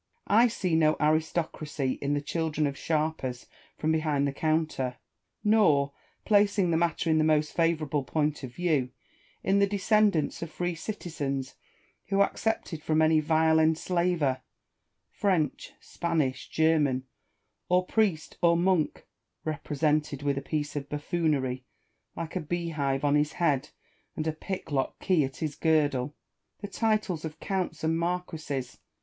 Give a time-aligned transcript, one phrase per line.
[0.25, 3.45] I see no aristocracy in the children of sharpers
[3.77, 4.97] from behind the counter,
[5.43, 5.93] nor,
[6.25, 8.89] placing the matter in the most favourable point of view,
[9.43, 11.53] in the descendants of free citizens
[12.07, 14.41] who accepted from any vile enslaver—
[15.21, 17.03] French, Spanish, German,
[17.69, 19.05] or priest, or monk
[19.45, 21.63] (represented with a piece of buffoonery,
[22.15, 23.69] like a beehive on his head
[24.15, 26.15] and a pick lock key at his girdle)—
[26.61, 28.79] the titles of counts aiid marquises.